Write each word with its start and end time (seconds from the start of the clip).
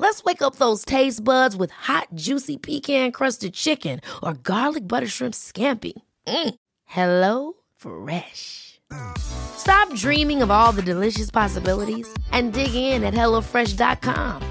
Let's 0.00 0.24
wake 0.24 0.40
up 0.40 0.56
those 0.56 0.82
taste 0.86 1.22
buds 1.22 1.54
with 1.54 1.70
hot, 1.70 2.08
juicy 2.14 2.56
pecan 2.56 3.12
crusted 3.12 3.52
chicken 3.52 4.00
or 4.22 4.32
garlic 4.32 4.88
butter 4.88 5.06
shrimp 5.06 5.34
scampi. 5.34 5.92
Mm. 6.26 6.54
Hello 6.86 7.52
Fresh. 7.76 8.80
Stop 9.18 9.94
dreaming 9.94 10.40
of 10.40 10.50
all 10.50 10.72
the 10.72 10.80
delicious 10.80 11.30
possibilities 11.30 12.08
and 12.32 12.54
dig 12.54 12.74
in 12.74 13.04
at 13.04 13.12
HelloFresh.com. 13.12 14.42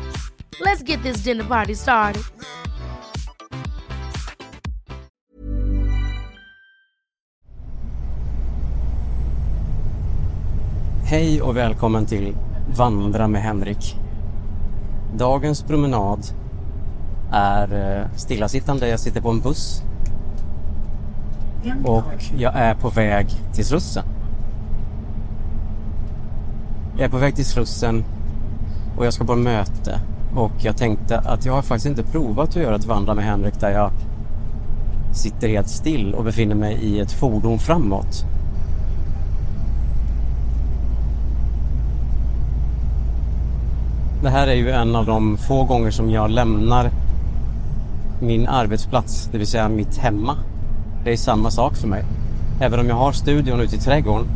Let's 0.61 0.83
get 0.83 1.01
this 1.01 1.23
dinner 1.23 1.43
party 1.43 1.73
started. 1.73 2.23
Hej 11.03 11.41
och 11.41 11.57
välkommen 11.57 12.05
till 12.05 12.35
Vandra 12.75 13.27
med 13.27 13.41
Henrik. 13.41 13.95
Dagens 15.17 15.63
promenad 15.63 16.19
är 17.31 17.97
eh, 18.01 18.15
stillasittande. 18.15 18.87
Jag 18.87 18.99
sitter 18.99 19.21
på 19.21 19.29
en 19.29 19.39
buss 19.39 19.83
och 21.83 22.23
jag 22.37 22.55
är 22.55 22.75
på 22.75 22.89
väg 22.89 23.27
till 23.53 23.65
Slussen. 23.65 24.03
Jag 26.97 27.05
är 27.05 27.09
på 27.09 27.17
väg 27.17 27.35
till 27.35 27.45
Slussen 27.45 28.03
och 28.97 29.05
jag 29.05 29.13
ska 29.13 29.25
på 29.25 29.35
möte 29.35 29.99
och 30.35 30.51
jag 30.59 30.77
tänkte 30.77 31.19
att 31.19 31.45
jag 31.45 31.53
har 31.53 31.61
faktiskt 31.61 31.85
inte 31.85 32.03
provat 32.03 32.49
att 32.49 32.55
göra 32.55 32.75
ett 32.75 32.85
vandra 32.85 33.13
med 33.13 33.25
Henrik 33.25 33.59
där 33.59 33.71
jag 33.71 33.91
sitter 35.13 35.47
helt 35.47 35.69
still 35.69 36.13
och 36.13 36.23
befinner 36.23 36.55
mig 36.55 36.73
i 36.73 36.99
ett 36.99 37.11
fordon 37.11 37.59
framåt. 37.59 38.25
Det 44.21 44.29
här 44.29 44.47
är 44.47 44.53
ju 44.53 44.71
en 44.71 44.95
av 44.95 45.05
de 45.05 45.37
få 45.37 45.63
gånger 45.63 45.91
som 45.91 46.11
jag 46.11 46.29
lämnar 46.29 46.91
min 48.21 48.47
arbetsplats, 48.47 49.29
det 49.31 49.37
vill 49.37 49.47
säga 49.47 49.69
mitt 49.69 49.97
hemma. 49.97 50.35
Det 51.03 51.11
är 51.11 51.17
samma 51.17 51.51
sak 51.51 51.75
för 51.75 51.87
mig. 51.87 52.03
Även 52.61 52.79
om 52.79 52.87
jag 52.87 52.95
har 52.95 53.11
studion 53.11 53.59
ute 53.59 53.75
i 53.75 53.79
trädgården 53.79 54.27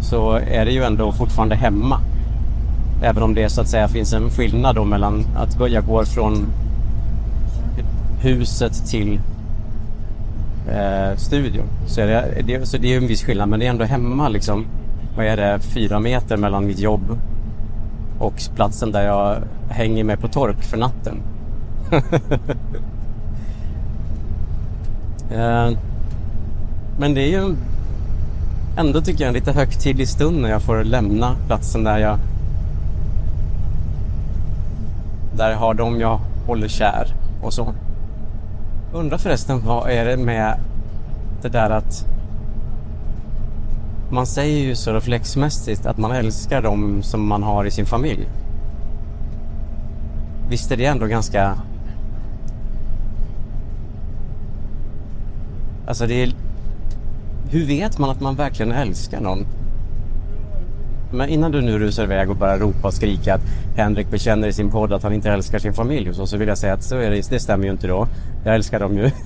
så 0.00 0.32
är 0.32 0.64
det 0.64 0.70
ju 0.70 0.82
ändå 0.84 1.12
fortfarande 1.12 1.54
hemma. 1.54 2.00
Även 3.02 3.22
om 3.22 3.34
det 3.34 3.48
så 3.48 3.60
att 3.60 3.68
säga 3.68 3.88
finns 3.88 4.12
en 4.12 4.30
skillnad 4.30 4.74
då 4.74 4.84
mellan 4.84 5.24
att 5.36 5.70
jag 5.72 5.86
går 5.86 6.04
från 6.04 6.46
huset 8.20 8.86
till 8.86 9.20
eh, 10.68 11.16
studion. 11.16 11.66
Så, 11.86 12.00
är 12.00 12.06
det, 12.06 12.42
det, 12.46 12.66
så 12.66 12.78
det 12.78 12.86
är 12.86 12.90
ju 12.90 12.96
en 12.96 13.06
viss 13.06 13.24
skillnad 13.24 13.48
men 13.48 13.60
det 13.60 13.66
är 13.66 13.70
ändå 13.70 13.84
hemma 13.84 14.28
liksom. 14.28 14.66
Vad 15.16 15.26
är 15.26 15.36
det? 15.36 15.58
Fyra 15.60 16.00
meter 16.00 16.36
mellan 16.36 16.66
mitt 16.66 16.78
jobb 16.78 17.18
och 18.18 18.42
platsen 18.54 18.92
där 18.92 19.02
jag 19.02 19.42
hänger 19.68 20.04
mig 20.04 20.16
på 20.16 20.28
tork 20.28 20.62
för 20.62 20.76
natten. 20.76 21.22
Eh, 25.30 25.70
men 26.98 27.14
det 27.14 27.20
är 27.20 27.28
ju 27.28 27.56
ändå 28.76 29.00
tycker 29.00 29.24
jag 29.24 29.28
en 29.28 29.34
lite 29.34 29.52
högtidlig 29.52 30.08
stund 30.08 30.42
när 30.42 30.50
jag 30.50 30.62
får 30.62 30.84
lämna 30.84 31.36
platsen 31.46 31.84
där 31.84 31.98
jag 31.98 32.18
där 35.36 35.50
jag 35.50 35.58
har 35.58 35.74
dem 35.74 36.00
jag 36.00 36.20
håller 36.46 36.68
kär 36.68 37.14
och 37.42 37.52
så. 37.52 37.74
Undrar 38.92 39.18
förresten 39.18 39.60
vad 39.66 39.90
är 39.90 40.04
det 40.04 40.16
med 40.16 40.58
det 41.42 41.48
där 41.48 41.70
att 41.70 42.06
man 44.14 44.26
säger 44.26 44.58
ju 44.58 44.74
så 44.74 44.92
reflexmässigt 44.92 45.86
att 45.86 45.98
man 45.98 46.12
älskar 46.12 46.62
dem 46.62 47.02
som 47.02 47.26
man 47.26 47.42
har 47.42 47.64
i 47.64 47.70
sin 47.70 47.86
familj. 47.86 48.28
Visst 50.48 50.70
är 50.70 50.76
det 50.76 50.86
ändå 50.86 51.06
ganska... 51.06 51.58
Alltså 55.86 56.06
det 56.06 56.22
är... 56.22 56.32
Hur 57.50 57.66
vet 57.66 57.98
man 57.98 58.10
att 58.10 58.20
man 58.20 58.34
verkligen 58.34 58.72
älskar 58.72 59.20
någon? 59.20 59.46
Men 61.12 61.28
innan 61.28 61.52
du 61.52 61.60
nu 61.60 61.78
rusar 61.78 62.04
iväg 62.04 62.30
och 62.30 62.36
bara 62.36 62.58
ropa 62.58 62.88
och 62.88 62.94
skrika 62.94 63.34
att 63.34 63.42
Henrik 63.76 64.10
bekänner 64.10 64.48
i 64.48 64.52
sin 64.52 64.70
podd 64.70 64.92
att 64.92 65.02
han 65.02 65.12
inte 65.12 65.30
älskar 65.30 65.58
sin 65.58 65.72
familj 65.72 66.10
och 66.10 66.16
så, 66.16 66.26
så 66.26 66.36
vill 66.36 66.48
jag 66.48 66.58
säga 66.58 66.74
att 66.74 66.82
så 66.82 66.96
är 66.96 67.10
det, 67.10 67.30
det 67.30 67.40
stämmer 67.40 67.64
ju 67.64 67.70
inte 67.70 67.86
då. 67.86 68.08
Jag 68.44 68.54
älskar 68.54 68.80
dem 68.80 68.98
ju. 68.98 69.10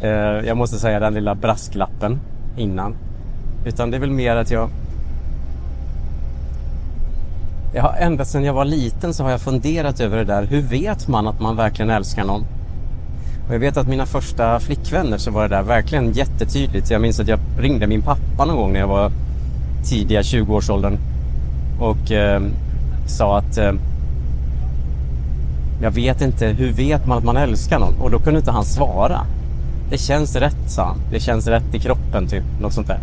Eh, 0.00 0.46
jag 0.46 0.56
måste 0.56 0.78
säga 0.78 1.00
den 1.00 1.14
lilla 1.14 1.34
brasklappen 1.34 2.20
innan. 2.56 2.96
Utan 3.64 3.90
det 3.90 3.96
är 3.96 4.00
väl 4.00 4.10
mer 4.10 4.36
att 4.36 4.50
jag... 4.50 4.68
jag 7.74 7.82
har, 7.82 7.96
ända 7.98 8.24
sedan 8.24 8.44
jag 8.44 8.54
var 8.54 8.64
liten 8.64 9.14
så 9.14 9.22
har 9.22 9.30
jag 9.30 9.40
funderat 9.40 10.00
över 10.00 10.16
det 10.16 10.24
där. 10.24 10.42
Hur 10.42 10.62
vet 10.62 11.08
man 11.08 11.26
att 11.26 11.40
man 11.40 11.56
verkligen 11.56 11.90
älskar 11.90 12.24
någon? 12.24 12.44
Och 13.48 13.54
jag 13.54 13.58
vet 13.58 13.76
att 13.76 13.88
mina 13.88 14.06
första 14.06 14.60
flickvänner 14.60 15.18
så 15.18 15.30
var 15.30 15.42
det 15.42 15.56
där 15.56 15.62
verkligen 15.62 16.12
jättetydligt. 16.12 16.90
Jag 16.90 17.00
minns 17.00 17.20
att 17.20 17.28
jag 17.28 17.38
ringde 17.58 17.86
min 17.86 18.02
pappa 18.02 18.44
någon 18.44 18.56
gång 18.56 18.72
när 18.72 18.80
jag 18.80 18.88
var 18.88 19.12
tidiga 19.84 20.22
20-årsåldern 20.22 20.98
och 21.80 22.12
eh, 22.12 22.42
sa 23.06 23.38
att 23.38 23.58
eh, 23.58 23.72
jag 25.82 25.90
vet 25.90 26.20
inte, 26.20 26.46
hur 26.46 26.72
vet 26.72 27.06
man 27.06 27.18
att 27.18 27.24
man 27.24 27.36
älskar 27.36 27.78
någon? 27.78 28.00
Och 28.00 28.10
då 28.10 28.18
kunde 28.18 28.38
inte 28.38 28.50
han 28.50 28.64
svara. 28.64 29.20
Det 29.90 29.98
känns 29.98 30.36
rätt, 30.36 30.70
sa 30.70 30.84
han. 30.84 30.96
Det 31.10 31.20
känns 31.20 31.46
rätt 31.46 31.74
i 31.74 31.78
kroppen, 31.78 32.26
typ. 32.26 32.44
Något 32.60 32.72
sånt 32.72 32.86
där. 32.86 32.98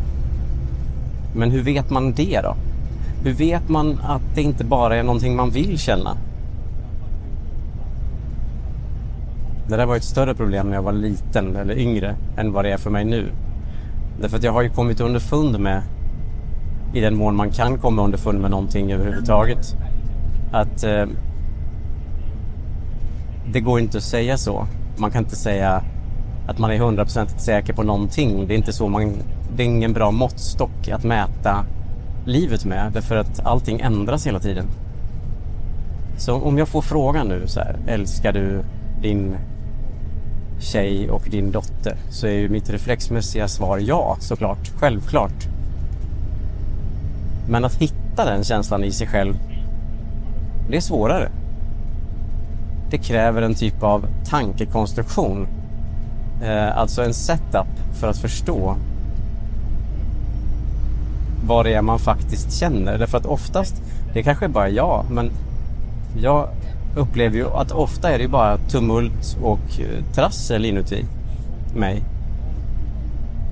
Men 1.36 1.52
hur 1.52 1.64
vet 1.64 1.90
man 1.90 2.14
det 2.14 2.42
då? 2.42 2.56
Hur 3.24 3.34
vet 3.34 3.70
man 3.70 4.00
att 4.04 4.22
det 4.36 4.42
inte 4.42 4.64
bara 4.64 4.96
är 4.96 5.04
någonting 5.04 5.36
man 5.36 5.50
vill 5.50 5.78
känna? 5.78 6.18
Det 9.68 9.78
där 9.78 9.86
var 9.86 9.96
ett 9.96 10.04
större 10.04 10.36
problem 10.36 10.68
när 10.68 10.76
jag 10.76 10.84
var 10.84 10.92
liten 10.92 11.56
eller 11.56 11.78
yngre 11.78 12.16
än 12.38 12.54
vad 12.54 12.66
det 12.66 12.72
är 12.72 12.78
för 12.78 12.90
mig 12.90 13.06
nu. 13.06 13.32
Därför 14.22 14.38
att 14.38 14.44
jag 14.44 14.54
har 14.54 14.62
ju 14.62 14.70
kommit 14.70 15.00
underfund 15.00 15.60
med, 15.60 15.82
i 16.94 17.00
den 17.00 17.16
mån 17.16 17.36
man 17.36 17.50
kan 17.50 17.78
komma 17.78 18.04
underfund 18.04 18.42
med 18.42 18.52
någonting 18.52 18.92
överhuvudtaget, 18.92 19.76
att 20.52 20.84
eh, 20.84 21.06
det 23.54 23.60
går 23.60 23.80
inte 23.80 23.98
att 23.98 24.04
säga 24.04 24.38
så. 24.38 24.68
Man 24.98 25.12
kan 25.12 25.24
inte 25.24 25.36
säga 25.36 25.84
att 26.48 26.60
man 26.60 26.72
är 26.72 26.78
hundraprocentigt 26.78 27.42
säker 27.42 27.74
på 27.74 27.84
någonting. 27.84 28.48
Det 28.48 28.54
är 28.54 28.58
inte 28.58 28.74
så 28.74 28.88
man 28.88 29.14
det 29.56 29.64
är 29.64 29.68
ingen 29.68 29.94
bra 29.94 30.12
måttstock 30.12 30.88
att 30.88 31.04
mäta 31.04 31.66
livet 32.26 32.66
med 32.66 32.92
därför 32.94 33.16
att 33.16 33.46
allting 33.46 33.80
ändras 33.80 34.28
hela 34.28 34.40
tiden. 34.40 34.66
Så 36.18 36.42
om 36.42 36.58
jag 36.58 36.68
får 36.68 36.82
frågan 36.82 37.28
nu 37.28 37.48
så 37.48 37.60
här, 37.60 37.76
älskar 37.88 38.34
du 38.34 38.64
din 39.02 39.36
tjej 40.60 41.10
och 41.10 41.24
din 41.30 41.52
dotter? 41.52 41.96
Så 42.10 42.28
är 42.28 42.32
ju 42.32 42.50
mitt 42.50 42.70
reflexmässiga 42.70 43.48
svar 43.48 43.78
ja, 43.78 44.18
såklart. 44.20 44.72
Självklart. 44.80 45.48
Men 47.50 47.66
att 47.66 47.76
hitta 47.76 48.26
den 48.26 48.44
känslan 48.44 48.84
i 48.84 48.92
sig 48.92 49.08
själv, 49.08 49.36
det 50.70 50.78
är 50.78 50.82
svårare. 50.82 51.30
Det 52.90 52.98
kräver 52.98 53.42
en 53.42 53.56
typ 53.56 53.84
av 53.84 54.06
tankekonstruktion. 54.26 55.48
Eh, 56.44 56.78
alltså 56.78 57.04
en 57.04 57.14
setup 57.14 57.68
för 58.00 58.08
att 58.08 58.18
förstå 58.18 58.76
vad 61.46 61.66
det 61.66 61.74
är 61.74 61.82
man 61.82 62.00
faktiskt 62.00 62.54
känner. 62.54 62.98
Därför 62.98 63.18
att 63.18 63.26
oftast, 63.26 63.82
det 64.14 64.24
kanske 64.24 64.46
är 64.46 64.50
bara 64.50 64.70
jag, 64.70 65.06
men 65.10 65.32
jag 66.18 66.48
upplever 66.96 67.38
ju 67.38 67.48
att 67.48 67.72
ofta 67.72 68.12
är 68.12 68.20
det 68.20 68.28
bara 68.28 68.58
tumult 68.58 69.38
och 69.42 69.80
eh, 69.80 70.14
trassel 70.14 70.66
inuti 70.66 71.06
mig. 71.76 72.04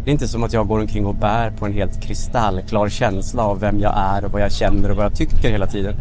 Det 0.03 0.09
är 0.09 0.11
inte 0.11 0.27
som 0.27 0.43
att 0.43 0.53
jag 0.53 0.67
går 0.67 0.79
omkring 0.79 1.05
och 1.05 1.15
bär 1.15 1.51
på 1.51 1.65
en 1.65 1.73
helt 1.73 2.01
kristallklar 2.01 2.89
känsla 2.89 3.43
av 3.43 3.59
vem 3.59 3.79
jag 3.79 3.93
är 3.97 4.25
och 4.25 4.31
vad 4.31 4.41
jag 4.41 4.51
känner 4.51 4.91
och 4.91 4.97
vad 4.97 5.05
jag 5.05 5.15
tycker 5.15 5.49
hela 5.49 5.67
tiden. 5.67 5.95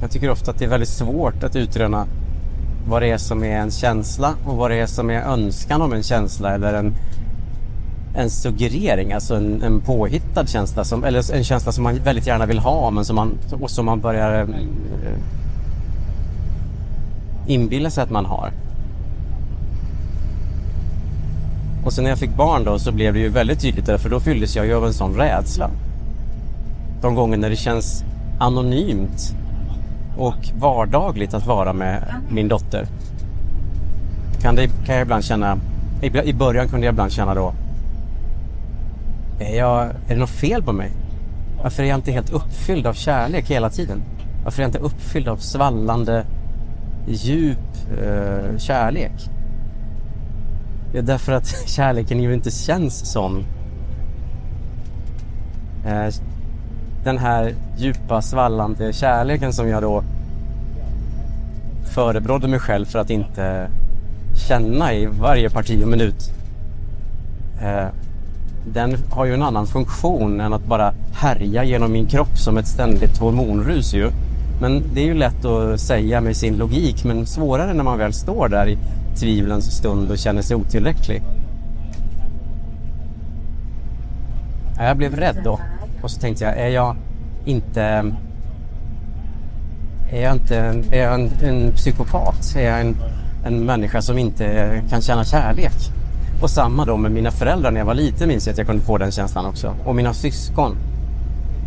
Jag 0.00 0.10
tycker 0.10 0.30
ofta 0.30 0.50
att 0.50 0.58
det 0.58 0.64
är 0.64 0.68
väldigt 0.68 0.88
svårt 0.88 1.44
att 1.44 1.56
utröna 1.56 2.06
vad 2.88 3.02
det 3.02 3.10
är 3.10 3.18
som 3.18 3.44
är 3.44 3.56
en 3.56 3.70
känsla 3.70 4.34
och 4.46 4.56
vad 4.56 4.70
det 4.70 4.76
är 4.76 4.86
som 4.86 5.10
är 5.10 5.22
önskan 5.22 5.82
om 5.82 5.92
en 5.92 6.02
känsla 6.02 6.54
eller 6.54 6.74
en, 6.74 6.94
en 8.16 8.30
suggerering, 8.30 9.12
alltså 9.12 9.34
en, 9.34 9.62
en 9.62 9.80
påhittad 9.80 10.46
känsla, 10.46 10.84
som, 10.84 11.04
eller 11.04 11.34
en 11.34 11.44
känsla 11.44 11.72
som 11.72 11.84
man 11.84 11.98
väldigt 12.04 12.26
gärna 12.26 12.46
vill 12.46 12.58
ha 12.58 12.90
men 12.90 13.04
som 13.04 13.16
man, 13.16 13.38
och 13.60 13.70
som 13.70 13.86
man 13.86 14.00
börjar... 14.00 14.40
Eh, 14.42 14.48
inbilla 17.46 17.90
sig 17.90 18.04
att 18.04 18.10
man 18.10 18.26
har. 18.26 18.52
Och 21.84 21.92
sen 21.92 22.04
när 22.04 22.10
jag 22.10 22.18
fick 22.18 22.36
barn 22.36 22.64
då 22.64 22.78
så 22.78 22.92
blev 22.92 23.14
det 23.14 23.20
ju 23.20 23.28
väldigt 23.28 23.60
tydligt 23.60 23.86
där, 23.86 23.98
för 23.98 24.10
då 24.10 24.20
fylldes 24.20 24.56
jag 24.56 24.66
ju 24.66 24.74
av 24.74 24.86
en 24.86 24.92
sån 24.92 25.14
rädsla. 25.14 25.70
De 27.00 27.14
gånger 27.14 27.36
när 27.36 27.50
det 27.50 27.56
känns 27.56 28.04
anonymt 28.38 29.36
och 30.16 30.48
vardagligt 30.58 31.34
att 31.34 31.46
vara 31.46 31.72
med 31.72 32.14
min 32.28 32.48
dotter. 32.48 32.86
Kan, 34.40 34.54
det, 34.54 34.68
kan 34.68 34.94
jag 34.94 35.02
ibland 35.02 35.24
känna, 35.24 35.58
i 36.24 36.32
början 36.32 36.68
kunde 36.68 36.86
jag 36.86 36.92
ibland 36.92 37.12
känna 37.12 37.34
då, 37.34 37.54
är, 39.40 39.58
jag, 39.58 39.82
är 39.82 39.92
det 40.08 40.16
något 40.16 40.30
fel 40.30 40.62
på 40.62 40.72
mig? 40.72 40.90
Varför 41.62 41.82
är 41.82 41.86
jag 41.86 41.98
inte 41.98 42.12
helt 42.12 42.30
uppfylld 42.30 42.86
av 42.86 42.94
kärlek 42.94 43.50
hela 43.50 43.70
tiden? 43.70 44.02
Varför 44.44 44.62
är 44.62 44.64
jag 44.64 44.68
inte 44.68 44.78
uppfylld 44.78 45.28
av 45.28 45.36
svallande, 45.36 46.26
djup 47.06 47.58
eh, 48.02 48.58
kärlek? 48.58 49.30
Det 50.92 50.98
är 50.98 51.02
därför 51.02 51.32
att 51.32 51.46
kärleken 51.68 52.22
ju 52.22 52.34
inte 52.34 52.50
känns 52.50 53.12
sån. 53.12 53.44
Eh, 55.86 56.14
den 57.04 57.18
här 57.18 57.54
djupa 57.76 58.22
svallande 58.22 58.92
kärleken 58.92 59.52
som 59.52 59.68
jag 59.68 59.82
då 59.82 60.04
förebrådde 61.94 62.48
mig 62.48 62.58
själv 62.58 62.86
för 62.86 62.98
att 62.98 63.10
inte 63.10 63.68
känna 64.48 64.94
i 64.94 65.06
varje 65.06 65.50
parti 65.50 65.82
och 65.84 65.88
minut. 65.88 66.30
Eh, 67.62 67.86
den 68.66 68.96
har 69.10 69.24
ju 69.24 69.34
en 69.34 69.42
annan 69.42 69.66
funktion 69.66 70.40
än 70.40 70.52
att 70.52 70.66
bara 70.66 70.94
härja 71.14 71.64
genom 71.64 71.92
min 71.92 72.06
kropp 72.06 72.38
som 72.38 72.58
ett 72.58 72.68
ständigt 72.68 73.18
hormonrus 73.18 73.94
ju. 73.94 74.10
Men 74.60 74.82
det 74.94 75.00
är 75.00 75.04
ju 75.04 75.14
lätt 75.14 75.44
att 75.44 75.80
säga 75.80 76.20
med 76.20 76.36
sin 76.36 76.56
logik 76.56 77.04
men 77.04 77.26
svårare 77.26 77.74
när 77.74 77.84
man 77.84 77.98
väl 77.98 78.12
står 78.12 78.48
där 78.48 78.68
i 78.68 78.78
tvivlens 79.16 79.76
stund 79.76 80.10
och 80.10 80.18
känner 80.18 80.42
sig 80.42 80.56
otillräcklig. 80.56 81.22
Jag 84.78 84.96
blev 84.96 85.16
rädd 85.16 85.40
då 85.44 85.60
och 86.02 86.10
så 86.10 86.20
tänkte 86.20 86.44
jag, 86.44 86.58
är 86.58 86.68
jag 86.68 86.96
inte 87.44 88.14
är 90.10 90.22
jag 90.22 90.32
inte 90.32 90.56
är 90.90 91.02
jag 91.02 91.14
en, 91.14 91.30
en 91.42 91.72
psykopat? 91.72 92.56
Är 92.56 92.70
jag 92.70 92.80
en, 92.80 92.96
en 93.44 93.64
människa 93.64 94.02
som 94.02 94.18
inte 94.18 94.82
kan 94.90 95.02
känna 95.02 95.24
kärlek? 95.24 95.72
Och 96.42 96.50
samma 96.50 96.84
då 96.84 96.96
med 96.96 97.10
mina 97.10 97.30
föräldrar 97.30 97.70
när 97.70 97.80
jag 97.80 97.86
var 97.86 97.94
liten 97.94 98.28
minns 98.28 98.46
jag 98.46 98.52
att 98.52 98.58
jag 98.58 98.66
kunde 98.66 98.82
få 98.82 98.98
den 98.98 99.12
känslan 99.12 99.46
också. 99.46 99.74
Och 99.84 99.94
mina 99.94 100.14
syskon. 100.14 100.76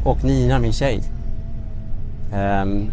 Och 0.04 0.24
Nina, 0.24 0.60
min 0.60 0.74
tjej. 0.74 1.02
Um, 2.34 2.92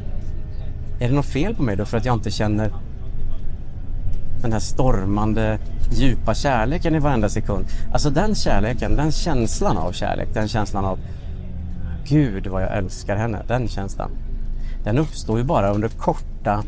är 1.01 1.09
det 1.09 1.15
något 1.15 1.27
fel 1.27 1.55
på 1.55 1.63
mig 1.63 1.77
då 1.77 1.85
för 1.85 1.99
att 1.99 2.05
jag 2.05 2.15
inte 2.15 2.31
känner 2.31 2.73
den 4.43 4.53
här 4.53 4.61
stormande, 4.61 5.59
djupa 5.91 6.35
kärleken 6.35 6.95
i 6.95 6.99
varenda 6.99 7.29
sekund? 7.29 7.67
Alltså 7.93 8.11
den 8.11 8.35
kärleken, 8.35 8.97
den 8.97 9.13
känslan 9.13 9.77
av 9.77 9.93
kärlek, 9.93 10.29
den 10.35 10.49
känslan 10.49 10.85
av 10.85 10.99
Gud 12.09 12.47
vad 12.47 12.63
jag 12.63 12.77
älskar 12.77 13.17
henne, 13.17 13.43
den 13.49 13.69
känslan. 13.69 14.11
Den 14.85 14.99
uppstår 14.99 15.39
ju 15.39 15.45
bara 15.45 15.71
under 15.71 15.89
korta 15.89 16.65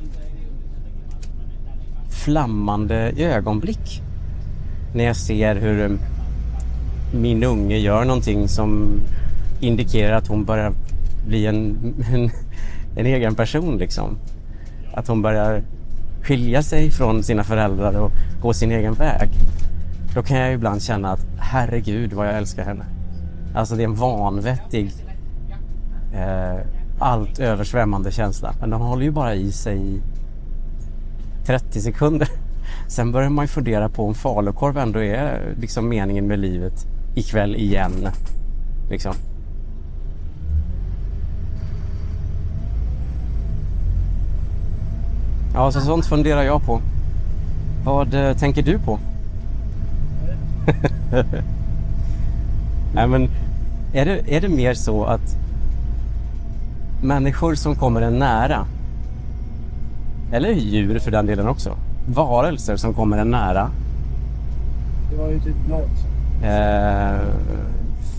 flammande 2.10 3.12
ögonblick 3.16 4.02
när 4.94 5.04
jag 5.04 5.16
ser 5.16 5.56
hur 5.56 5.80
eh, 5.80 5.98
min 7.14 7.44
unge 7.44 7.78
gör 7.78 8.04
någonting 8.04 8.48
som 8.48 9.00
indikerar 9.60 10.16
att 10.16 10.28
hon 10.28 10.44
börjar 10.44 10.72
bli 11.26 11.46
en, 11.46 11.78
en, 12.12 12.30
en 12.96 13.06
egen 13.06 13.34
person 13.34 13.78
liksom. 13.78 14.18
Att 14.92 15.08
hon 15.08 15.22
börjar 15.22 15.62
skilja 16.22 16.62
sig 16.62 16.90
från 16.90 17.22
sina 17.22 17.44
föräldrar 17.44 18.00
och 18.00 18.10
gå 18.42 18.52
sin 18.52 18.72
egen 18.72 18.94
väg. 18.94 19.30
Då 20.14 20.22
kan 20.22 20.38
jag 20.38 20.52
ibland 20.52 20.82
känna 20.82 21.12
att 21.12 21.26
herregud 21.38 22.12
vad 22.12 22.26
jag 22.26 22.34
älskar 22.34 22.64
henne. 22.64 22.84
Alltså 23.54 23.74
det 23.74 23.82
är 23.82 23.88
en 23.88 23.94
vanvettig, 23.94 24.92
allt 26.98 27.38
översvämmande 27.38 28.10
känsla. 28.10 28.54
Men 28.60 28.70
de 28.70 28.80
håller 28.80 29.02
ju 29.04 29.10
bara 29.10 29.34
i 29.34 29.52
sig 29.52 29.78
i 29.78 30.00
30 31.46 31.80
sekunder. 31.80 32.28
Sen 32.88 33.12
börjar 33.12 33.30
man 33.30 33.44
ju 33.44 33.48
fundera 33.48 33.88
på 33.88 34.06
om 34.06 34.14
falukorv 34.14 34.78
ändå 34.78 34.98
är 34.98 35.54
liksom 35.60 35.88
meningen 35.88 36.26
med 36.26 36.38
livet 36.38 36.86
ikväll 37.14 37.56
igen. 37.56 38.08
Liksom. 38.90 39.14
Ja, 45.54 45.72
så 45.72 45.80
sånt 45.80 46.06
funderar 46.06 46.42
jag 46.42 46.62
på. 46.66 46.80
Vad 47.84 48.14
eh, 48.14 48.36
tänker 48.36 48.62
du 48.62 48.78
på? 48.78 48.98
Nej, 52.94 53.08
men 53.08 53.28
är 53.92 54.04
det, 54.04 54.36
är 54.36 54.40
det 54.40 54.48
mer 54.48 54.74
så 54.74 55.04
att 55.04 55.43
människor 57.04 57.54
som 57.54 57.76
kommer 57.76 58.02
en 58.02 58.18
nära, 58.18 58.66
eller 60.32 60.48
djur 60.52 60.98
för 60.98 61.10
den 61.10 61.26
delen 61.26 61.48
också, 61.48 61.76
varelser 62.06 62.76
som 62.76 62.94
kommer 62.94 63.18
en 63.18 63.30
nära. 63.30 63.70
Det 65.10 65.16
var 65.16 65.30
ju 65.30 65.40
typ 65.40 65.68
något. 65.68 66.14
Eh, 66.42 67.20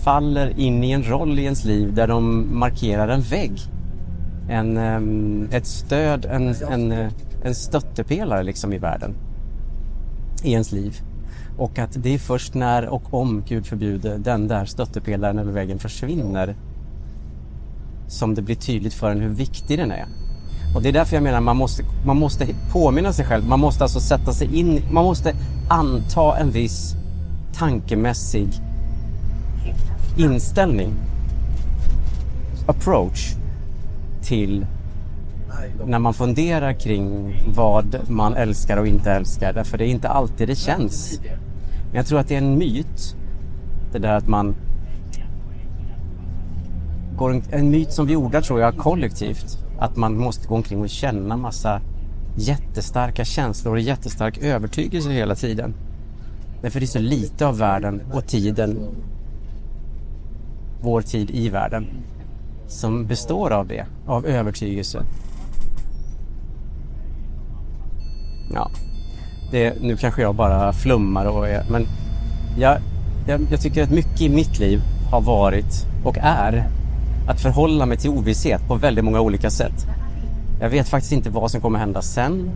faller 0.04 0.58
in 0.58 0.84
i 0.84 0.90
en 0.90 1.02
roll 1.02 1.38
i 1.38 1.42
ens 1.42 1.64
liv 1.64 1.94
där 1.94 2.06
de 2.06 2.46
markerar 2.58 3.08
en 3.08 3.20
vägg. 3.20 3.60
En, 4.48 4.76
eh, 4.76 5.56
ett 5.56 5.66
stöd, 5.66 6.24
en, 6.24 6.54
en, 6.70 7.10
en 7.44 7.54
stöttepelare 7.54 8.42
liksom 8.42 8.72
i 8.72 8.78
världen. 8.78 9.14
I 10.42 10.52
ens 10.52 10.72
liv. 10.72 11.00
Och 11.58 11.78
att 11.78 12.02
det 12.02 12.14
är 12.14 12.18
först 12.18 12.54
när 12.54 12.88
och 12.88 13.14
om, 13.14 13.42
Gud 13.48 13.66
förbjude, 13.66 14.18
den 14.18 14.48
där 14.48 14.64
stöttepelaren 14.64 15.38
eller 15.38 15.52
väggen 15.52 15.78
försvinner 15.78 16.54
som 18.08 18.34
det 18.34 18.42
blir 18.42 18.56
tydligt 18.56 18.94
för 18.94 19.10
en 19.10 19.20
hur 19.20 19.28
viktig 19.28 19.78
den 19.78 19.90
är. 19.90 20.06
Och 20.74 20.82
det 20.82 20.88
är 20.88 20.92
därför 20.92 21.16
jag 21.16 21.22
menar 21.22 21.40
man 21.40 21.56
måste, 21.56 21.82
man 22.06 22.16
måste 22.16 22.46
påminna 22.72 23.12
sig 23.12 23.24
själv. 23.24 23.48
Man 23.48 23.60
måste 23.60 23.84
alltså 23.84 24.00
sätta 24.00 24.32
sig 24.32 24.58
in, 24.58 24.82
man 24.90 25.04
måste 25.04 25.34
anta 25.68 26.38
en 26.38 26.50
viss 26.50 26.94
tankemässig 27.54 28.48
inställning, 30.16 30.94
approach 32.66 33.34
till 34.22 34.66
när 35.86 35.98
man 35.98 36.14
funderar 36.14 36.72
kring 36.72 37.34
vad 37.54 37.96
man 38.08 38.34
älskar 38.34 38.76
och 38.76 38.86
inte 38.86 39.12
älskar. 39.12 39.52
Därför 39.52 39.78
det 39.78 39.86
är 39.86 39.88
inte 39.88 40.08
alltid 40.08 40.48
det 40.48 40.56
känns. 40.56 41.20
Men 41.86 41.94
jag 41.94 42.06
tror 42.06 42.18
att 42.18 42.28
det 42.28 42.34
är 42.34 42.38
en 42.38 42.58
myt. 42.58 43.16
Det 43.92 43.98
där 43.98 44.16
att 44.16 44.28
man 44.28 44.54
går 47.16 47.30
en, 47.30 47.42
en 47.50 47.70
myt 47.70 47.92
som 47.92 48.06
vi 48.06 48.16
odlar, 48.16 48.40
tror 48.40 48.60
jag 48.60 48.76
kollektivt 48.76 49.58
att 49.78 49.96
man 49.96 50.18
måste 50.18 50.48
gå 50.48 50.54
omkring 50.54 50.80
och 50.80 50.88
känna 50.88 51.36
massa 51.36 51.80
jättestarka 52.36 53.24
känslor 53.24 53.74
och 53.74 53.80
jättestark 53.80 54.38
övertygelse 54.38 55.10
hela 55.10 55.34
tiden. 55.34 55.74
Därför 56.62 56.80
det 56.80 56.84
är 56.84 56.88
så 56.88 56.98
lite 56.98 57.46
av 57.46 57.58
världen 57.58 58.02
och 58.12 58.26
tiden, 58.26 58.78
vår 60.82 61.02
tid 61.02 61.30
i 61.30 61.48
världen, 61.48 61.86
som 62.68 63.06
består 63.06 63.50
av 63.50 63.66
det, 63.66 63.86
av 64.06 64.26
övertygelse. 64.26 65.02
Ja, 68.54 68.70
det, 69.50 69.82
nu 69.82 69.96
kanske 69.96 70.22
jag 70.22 70.34
bara 70.34 70.72
flummar 70.72 71.26
och 71.26 71.48
är, 71.48 71.64
men 71.70 71.86
jag, 72.58 72.78
jag, 73.28 73.40
jag 73.50 73.60
tycker 73.60 73.82
att 73.82 73.90
mycket 73.90 74.20
i 74.20 74.28
mitt 74.28 74.58
liv 74.58 74.80
har 75.10 75.20
varit 75.20 75.86
och 76.04 76.18
är 76.20 76.68
att 77.28 77.40
förhålla 77.40 77.86
mig 77.86 77.96
till 77.98 78.10
ovisshet 78.10 78.68
på 78.68 78.74
väldigt 78.74 79.04
många 79.04 79.20
olika 79.20 79.50
sätt. 79.50 79.86
Jag 80.60 80.70
vet 80.70 80.88
faktiskt 80.88 81.12
inte 81.12 81.30
vad 81.30 81.50
som 81.50 81.60
kommer 81.60 81.78
hända 81.78 82.02
sen. 82.02 82.50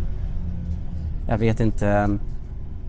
Jag 1.29 1.39
vet 1.39 1.61
inte 1.61 1.89
ehm, 1.89 2.21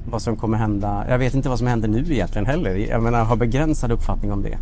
vad 0.09 0.21
som 0.21 0.35
kommer 0.35 0.57
hända. 0.57 1.05
Jag 1.09 1.17
vet 1.17 1.33
inte 1.33 1.49
vad 1.49 1.57
som 1.57 1.67
händer 1.67 1.87
nu 1.87 2.05
egentligen 2.09 2.45
heller. 2.45 2.75
Jag 2.75 3.03
menar, 3.03 3.17
jag 3.19 3.25
har 3.25 3.35
begränsad 3.35 3.91
uppfattning 3.91 4.31
om 4.31 4.43
det. 4.43 4.57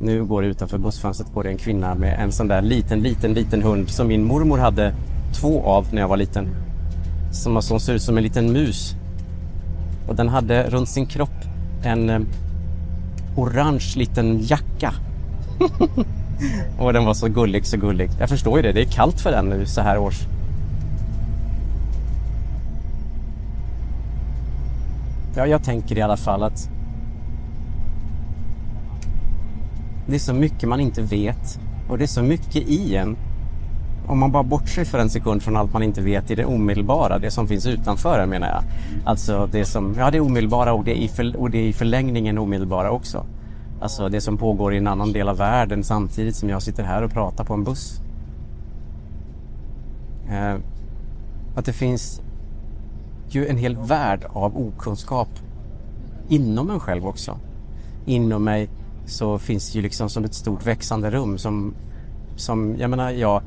Nu 0.00 0.24
går 0.24 0.42
det 0.42 0.48
utanför 0.48 0.78
bussfönstret 0.78 1.34
går 1.34 1.44
det 1.44 1.50
en 1.50 1.56
kvinna 1.56 1.94
med 1.94 2.18
en 2.20 2.32
sån 2.32 2.48
där 2.48 2.62
liten, 2.62 3.00
liten, 3.00 3.34
liten 3.34 3.62
hund 3.62 3.90
som 3.90 4.08
min 4.08 4.24
mormor 4.24 4.58
hade 4.58 4.94
två 5.32 5.62
av 5.62 5.86
när 5.92 6.00
jag 6.00 6.08
var 6.08 6.16
liten. 6.16 6.48
Som, 7.32 7.62
som 7.62 7.80
ser 7.80 7.94
ut 7.94 8.02
som 8.02 8.16
en 8.16 8.22
liten 8.22 8.52
mus. 8.52 8.94
Och 10.08 10.16
den 10.16 10.28
hade 10.28 10.70
runt 10.70 10.88
sin 10.88 11.06
kropp 11.06 11.44
en 11.84 12.10
ehm, 12.10 12.26
orange 13.36 13.94
liten 13.96 14.40
jacka 14.42 14.94
och 16.78 16.92
den 16.92 17.04
var 17.04 17.14
så 17.14 17.28
gullig, 17.28 17.66
så 17.66 17.76
gullig. 17.76 18.10
Jag 18.18 18.28
förstår 18.28 18.56
ju 18.56 18.62
det, 18.62 18.72
det 18.72 18.80
är 18.80 18.92
kallt 18.92 19.20
för 19.20 19.30
den 19.30 19.44
nu 19.44 19.66
så 19.66 19.80
här 19.80 19.98
års. 19.98 20.20
Ja, 25.36 25.46
jag 25.46 25.64
tänker 25.64 25.98
i 25.98 26.02
alla 26.02 26.16
fall 26.16 26.42
att 26.42 26.68
det 30.06 30.14
är 30.14 30.18
så 30.18 30.34
mycket 30.34 30.68
man 30.68 30.80
inte 30.80 31.02
vet 31.02 31.58
och 31.88 31.98
det 31.98 32.04
är 32.04 32.08
så 32.08 32.22
mycket 32.22 32.68
i 32.68 32.96
en 32.96 33.16
om 34.06 34.18
man 34.18 34.32
bara 34.32 34.42
bortser 34.42 34.84
för 34.84 34.98
en 34.98 35.10
sekund 35.10 35.42
från 35.42 35.56
allt 35.56 35.72
man 35.72 35.82
inte 35.82 36.00
vet 36.00 36.30
i 36.30 36.34
det 36.34 36.44
omedelbara, 36.44 37.18
det 37.18 37.30
som 37.30 37.48
finns 37.48 37.66
utanför 37.66 38.18
en 38.18 38.28
menar 38.28 38.48
jag. 38.48 38.62
Alltså 39.04 39.48
det 39.52 39.64
som, 39.64 39.94
ja 39.98 40.10
det 40.10 40.16
är 40.16 40.20
omedelbara 40.20 40.72
och 40.72 40.84
det 40.84 40.90
är 40.90 41.02
i, 41.02 41.08
för, 41.08 41.36
och 41.36 41.50
det 41.50 41.58
är 41.58 41.68
i 41.68 41.72
förlängningen 41.72 42.38
omedelbara 42.38 42.90
också. 42.90 43.26
Alltså 43.80 44.08
det 44.08 44.20
som 44.20 44.36
pågår 44.36 44.74
i 44.74 44.76
en 44.76 44.86
annan 44.86 45.12
del 45.12 45.28
av 45.28 45.36
världen 45.36 45.84
samtidigt 45.84 46.36
som 46.36 46.48
jag 46.48 46.62
sitter 46.62 46.82
här 46.82 47.02
och 47.02 47.10
pratar 47.10 47.44
på 47.44 47.54
en 47.54 47.64
buss. 47.64 48.00
Eh, 50.30 50.56
att 51.56 51.64
det 51.64 51.72
finns 51.72 52.22
ju 53.28 53.46
en 53.46 53.56
hel 53.56 53.76
värld 53.76 54.24
av 54.28 54.58
okunskap 54.58 55.28
inom 56.28 56.70
en 56.70 56.80
själv 56.80 57.06
också. 57.06 57.38
Inom 58.06 58.44
mig 58.44 58.68
så 59.06 59.38
finns 59.38 59.72
det 59.72 59.76
ju 59.76 59.82
liksom 59.82 60.08
som 60.08 60.24
ett 60.24 60.34
stort 60.34 60.66
växande 60.66 61.10
rum 61.10 61.38
som, 61.38 61.74
som 62.36 62.76
jag 62.78 62.90
menar, 62.90 63.10
jag, 63.10 63.42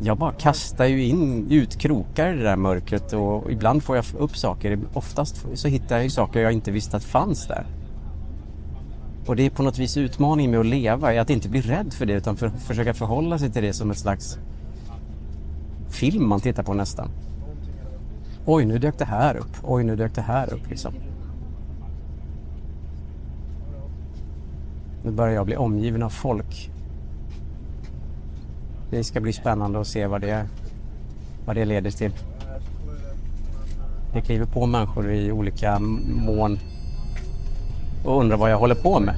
jag 0.00 0.18
bara 0.18 0.32
kastar 0.32 0.84
ju 0.84 1.04
in 1.04 1.46
utkrokar 1.50 2.32
i 2.32 2.36
det 2.36 2.42
där 2.42 2.56
mörkret 2.56 3.12
och 3.12 3.52
ibland 3.52 3.82
får 3.82 3.96
jag 3.96 4.04
upp 4.18 4.36
saker. 4.36 4.78
Oftast 4.92 5.46
så 5.54 5.68
hittar 5.68 5.96
jag 5.96 6.04
ju 6.04 6.10
saker 6.10 6.40
jag 6.40 6.52
inte 6.52 6.70
visste 6.70 6.96
att 6.96 7.04
fanns 7.04 7.46
där. 7.46 7.66
Och 9.26 9.36
det 9.36 9.46
är 9.46 9.50
på 9.50 9.62
något 9.62 9.78
vis 9.78 9.96
utmaningen 9.96 10.50
med 10.50 10.60
att 10.60 10.66
leva, 10.66 11.14
är 11.14 11.20
att 11.20 11.30
inte 11.30 11.48
bli 11.48 11.60
rädd 11.60 11.92
för 11.92 12.06
det 12.06 12.12
utan 12.12 12.36
för, 12.36 12.48
försöka 12.48 12.94
förhålla 12.94 13.38
sig 13.38 13.50
till 13.50 13.62
det 13.62 13.72
som 13.72 13.90
ett 13.90 13.98
slags 13.98 14.38
film 15.88 16.28
man 16.28 16.40
tittar 16.40 16.62
på 16.62 16.74
nästan. 16.74 17.10
Oj, 18.46 18.64
nu 18.64 18.78
dök 18.78 18.98
det 18.98 19.04
här 19.04 19.36
upp. 19.36 19.56
Oj, 19.62 19.84
nu 19.84 19.96
dök 19.96 20.14
det 20.14 20.22
här 20.22 20.54
upp 20.54 20.70
liksom. 20.70 20.94
Nu 25.04 25.10
börjar 25.10 25.34
jag 25.34 25.46
bli 25.46 25.56
omgiven 25.56 26.02
av 26.02 26.10
folk. 26.10 26.70
Det 28.90 29.04
ska 29.04 29.20
bli 29.20 29.32
spännande 29.32 29.80
att 29.80 29.86
se 29.86 30.06
vad 30.06 30.20
det, 30.20 30.46
vad 31.46 31.56
det 31.56 31.64
leder 31.64 31.90
till. 31.90 32.12
Det 34.12 34.20
kliver 34.20 34.46
på 34.46 34.66
människor 34.66 35.12
i 35.12 35.32
olika 35.32 35.78
mån 35.78 36.58
och 38.04 38.20
undrar 38.20 38.36
vad 38.36 38.50
jag 38.50 38.58
håller 38.58 38.74
på 38.74 39.00
med. 39.00 39.14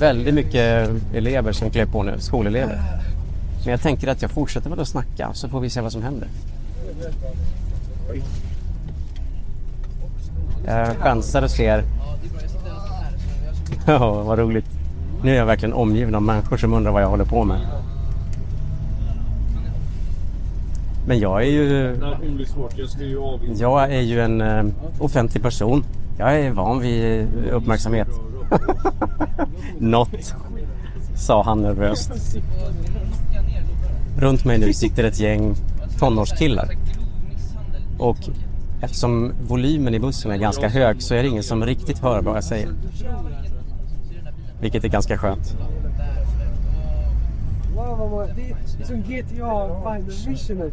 Väldigt 0.00 0.34
mycket 0.34 0.90
elever 1.14 1.52
som 1.52 1.70
klär 1.70 1.86
på 1.86 2.02
nu, 2.02 2.14
skolelever. 2.18 2.80
Men 3.64 3.70
jag 3.70 3.80
tänker 3.80 4.08
att 4.08 4.22
jag 4.22 4.30
fortsätter 4.30 4.70
väl 4.70 4.80
att 4.80 4.88
snacka 4.88 5.30
så 5.34 5.48
får 5.48 5.60
vi 5.60 5.70
se 5.70 5.80
vad 5.80 5.92
som 5.92 6.02
händer. 6.02 6.28
Jag 10.66 10.96
chansar 10.96 11.42
och 11.42 11.50
ser. 11.50 11.84
Ja, 13.86 14.22
vad 14.22 14.38
roligt. 14.38 14.66
Nu 15.22 15.30
är 15.30 15.36
jag 15.36 15.46
verkligen 15.46 15.72
omgiven 15.72 16.14
av 16.14 16.22
människor 16.22 16.56
som 16.56 16.72
undrar 16.72 16.92
vad 16.92 17.02
jag 17.02 17.08
håller 17.08 17.24
på 17.24 17.44
med. 17.44 17.60
Men 21.06 21.18
jag 21.18 21.42
är 21.42 21.50
ju... 21.50 21.96
Jag 23.58 23.92
är 23.92 24.00
ju 24.00 24.20
en 24.20 24.40
uh, 24.40 24.72
offentlig 24.98 25.42
person. 25.42 25.84
Jag 26.18 26.40
är 26.40 26.50
van 26.50 26.80
vid 26.80 27.28
uppmärksamhet. 27.52 28.08
Något, 29.78 30.34
sa 31.16 31.42
han 31.42 31.62
nervöst. 31.62 32.12
Runt 34.18 34.44
mig 34.44 34.58
nu 34.58 34.72
sitter 34.72 35.04
ett 35.04 35.20
gäng 35.20 35.54
tonårskillar. 35.98 36.68
Och 37.98 38.18
eftersom 38.80 39.32
volymen 39.46 39.94
i 39.94 39.98
bussen 39.98 40.30
är 40.30 40.36
ganska 40.36 40.68
hög 40.68 41.02
så 41.02 41.14
är 41.14 41.22
det 41.22 41.28
ingen 41.28 41.42
som 41.42 41.66
riktigt 41.66 41.98
hör 41.98 42.22
vad 42.22 42.36
jag 42.36 42.44
säger. 42.44 42.68
Vilket 44.60 44.84
är 44.84 44.88
ganska 44.88 45.18
skönt. 45.18 45.56
Wow, 47.74 48.30
det 48.36 48.42
är 48.42 48.56
liksom 48.62 48.84
som 48.84 49.02
GTA 49.02 49.68
Final 49.82 50.02
Mission. 50.26 50.72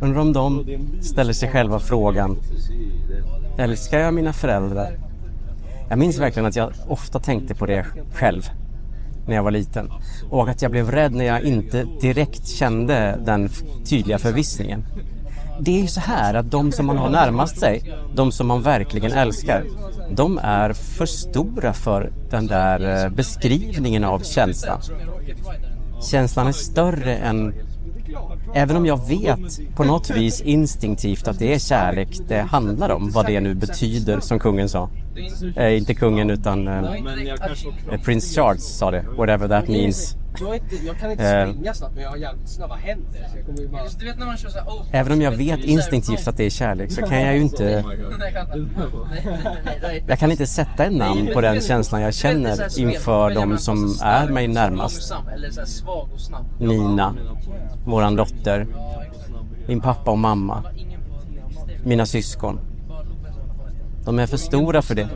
Undrar 0.00 0.20
om 0.20 0.32
de 0.32 0.64
ställer 1.02 1.32
sig 1.32 1.48
själva 1.48 1.78
frågan 1.78 2.36
Älskar 3.58 3.98
jag 3.98 4.14
mina 4.14 4.32
föräldrar? 4.32 4.98
Jag 5.88 5.98
minns 5.98 6.18
verkligen 6.18 6.46
att 6.46 6.56
jag 6.56 6.72
ofta 6.88 7.18
tänkte 7.18 7.54
på 7.54 7.66
det 7.66 7.86
själv 8.12 8.42
när 9.26 9.34
jag 9.34 9.42
var 9.42 9.50
liten. 9.50 9.90
Och 10.30 10.48
att 10.48 10.62
jag 10.62 10.70
blev 10.70 10.90
rädd 10.90 11.12
när 11.12 11.24
jag 11.24 11.42
inte 11.42 11.86
direkt 12.00 12.46
kände 12.46 13.18
den 13.24 13.48
tydliga 13.84 14.18
förvissningen. 14.18 14.84
Det 15.60 15.76
är 15.76 15.80
ju 15.80 15.86
så 15.86 16.00
här 16.00 16.34
att 16.34 16.50
de 16.50 16.72
som 16.72 16.86
man 16.86 16.98
har 16.98 17.10
närmast 17.10 17.58
sig, 17.58 17.94
de 18.14 18.32
som 18.32 18.46
man 18.46 18.62
verkligen 18.62 19.12
älskar, 19.12 19.64
de 20.10 20.38
är 20.42 20.72
för 20.72 21.06
stora 21.06 21.72
för 21.72 22.12
den 22.30 22.46
där 22.46 23.04
eh, 23.04 23.10
beskrivningen 23.10 24.04
av 24.04 24.20
känslan. 24.20 24.80
Känslan 26.10 26.46
är 26.46 26.52
större 26.52 27.16
än 27.16 27.54
Även 28.54 28.76
om 28.76 28.86
jag 28.86 29.08
vet 29.08 29.74
på 29.76 29.84
något 29.84 30.10
vis 30.10 30.40
instinktivt 30.40 31.28
att 31.28 31.38
det 31.38 31.54
är 31.54 31.58
kärlek 31.58 32.08
det 32.28 32.40
handlar 32.40 32.90
om, 32.90 33.10
vad 33.10 33.26
det 33.26 33.40
nu 33.40 33.54
betyder 33.54 34.20
som 34.20 34.38
kungen 34.38 34.68
sa. 34.68 34.90
Eh, 35.56 35.76
inte 35.76 35.94
kungen 35.94 36.30
utan 36.30 36.68
eh, 36.68 36.84
eh, 37.92 38.00
Prince 38.04 38.34
Charles 38.34 38.78
sa 38.78 38.90
det, 38.90 39.04
whatever 39.16 39.48
that 39.48 39.68
means. 39.68 40.16
Jag 40.86 40.98
kan 40.98 41.10
inte 41.10 41.24
Eh. 41.24 41.50
springa 41.50 41.74
snabbt 41.74 41.94
men 41.94 42.02
jag 42.02 42.10
har 42.10 42.16
jävligt 42.16 42.48
snabba 42.48 42.74
händer. 42.74 43.26
Så 43.32 43.36
jag 43.36 43.46
kommer 43.46 43.60
ju 43.60 43.68
bara... 43.68 43.82
Du 43.98 44.06
vet 44.06 44.18
när 44.18 44.26
man 44.26 44.36
kör 44.36 44.48
såhär... 44.48 44.66
Oh, 44.66 44.82
Även 44.92 45.12
om 45.12 45.20
jag 45.20 45.30
vet 45.30 45.60
instinktivt 45.64 46.28
att 46.28 46.36
det 46.36 46.44
är 46.44 46.50
kärlek 46.50 46.92
så 46.92 47.02
kan 47.02 47.20
jag 47.20 47.34
ju 47.36 47.40
inte... 47.42 47.84
Jag 50.06 50.18
kan 50.18 50.30
inte. 50.30 50.46
Sätta 50.46 50.84
en 50.84 50.94
namn 50.94 51.30
på 51.34 51.40
den 51.40 51.60
känslan 51.60 52.00
jag 52.00 52.14
känner 52.14 52.78
inför 52.80 53.34
de 53.34 53.58
som 53.58 53.96
är 54.02 54.28
mig 54.28 54.48
närmast. 54.48 55.14
Nina, 56.58 57.14
våran 57.86 58.16
dotter, 58.16 58.66
min 59.66 59.80
pappa 59.80 60.10
och 60.10 60.18
mamma, 60.18 60.62
mina 61.84 62.06
syskon. 62.06 62.60
De 64.04 64.18
är 64.18 64.26
för 64.26 64.36
stora 64.36 64.82
för 64.82 64.94
det. 64.94 65.08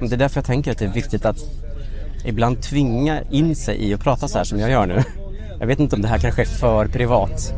Det 0.00 0.12
är 0.12 0.16
därför 0.16 0.36
jag 0.38 0.44
tänker 0.44 0.70
att 0.72 0.78
det 0.78 0.84
är 0.84 0.92
viktigt 0.92 1.24
att 1.24 1.38
ibland 2.24 2.62
tvinga 2.62 3.20
in 3.30 3.56
sig 3.56 3.88
i 3.88 3.94
att 3.94 4.00
prata 4.00 4.28
så 4.28 4.38
här 4.38 4.44
som 4.44 4.58
jag 4.58 4.70
gör 4.70 4.86
nu. 4.86 5.02
Jag 5.60 5.66
vet 5.66 5.80
inte 5.80 5.96
om 5.96 6.02
det 6.02 6.08
här 6.08 6.18
kanske 6.18 6.42
är 6.42 6.46
för 6.46 6.86
privat. 6.86 7.54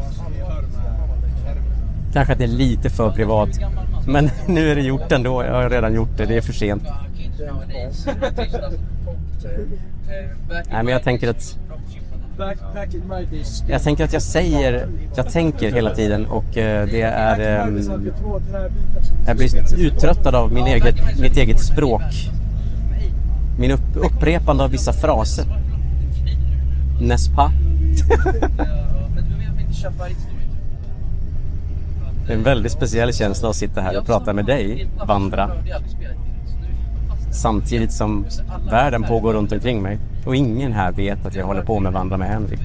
Kanske 2.12 2.32
att 2.32 2.38
det 2.38 2.44
är 2.44 2.48
lite 2.48 2.90
för 2.90 3.10
privat. 3.10 3.48
Men 4.06 4.30
nu 4.46 4.70
är 4.70 4.74
det 4.74 4.82
gjort 4.82 5.12
ändå. 5.12 5.44
Jag 5.44 5.52
har 5.52 5.70
redan 5.70 5.94
gjort 5.94 6.16
det. 6.16 6.26
Det 6.26 6.36
är 6.36 6.40
för 6.40 6.52
sent. 6.52 6.82
Nej, 10.48 10.82
men 10.84 10.88
jag 10.88 11.02
tänker 11.02 11.30
att 11.30 11.58
jag 13.68 13.82
tänker 13.82 14.04
att 14.04 14.12
jag 14.12 14.22
säger, 14.22 14.88
jag 15.16 15.32
tänker 15.32 15.72
hela 15.72 15.94
tiden 15.94 16.26
och 16.26 16.58
eh, 16.58 16.86
det 16.86 17.02
är... 17.02 17.40
Ehm, 17.40 17.80
jag 19.26 19.36
blir 19.36 19.80
uttröttad 19.86 20.34
av 20.34 20.52
min 20.52 20.66
eget, 20.66 21.20
mitt 21.20 21.36
eget 21.36 21.60
språk. 21.60 22.30
Min 23.58 23.70
upp, 23.70 23.80
upprepande 23.94 24.64
av 24.64 24.70
vissa 24.70 24.92
fraser. 24.92 25.44
N'est-ce 27.00 27.30
pas? 27.36 27.52
Det 32.26 32.32
är 32.32 32.36
en 32.36 32.42
väldigt 32.42 32.72
speciell 32.72 33.12
känsla 33.12 33.48
att 33.48 33.56
sitta 33.56 33.80
här 33.80 33.98
och 33.98 34.06
prata 34.06 34.32
med 34.32 34.44
dig, 34.44 34.88
Vandra. 35.06 35.50
Samtidigt 37.32 37.92
som 37.92 38.26
världen 38.70 39.02
pågår 39.02 39.32
runt 39.32 39.52
omkring 39.52 39.82
mig 39.82 39.98
och 40.26 40.36
ingen 40.36 40.72
här 40.72 40.92
vet 40.92 41.26
att 41.26 41.34
jag 41.34 41.46
håller 41.46 41.62
på 41.62 41.80
med 41.80 41.92
Vandra 41.92 42.16
med 42.16 42.28
Henrik. 42.28 42.60